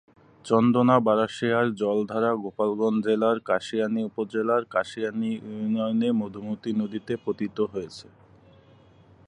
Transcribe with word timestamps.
চন্দনা-বারাশিয়ার 0.45 1.67
জলধারা 1.75 2.31
গোপালগঞ্জ 2.43 2.99
জেলার 3.05 3.37
কাশিয়ানী 3.49 4.01
উপজেলার 4.03 4.63
কাশিয়ানী 4.65 5.31
ইউনিয়নে 5.49 6.09
মধুমতি 6.19 6.71
নদীতে 6.73 7.13
পতিত 7.25 7.57
হয়েছে। 7.73 8.07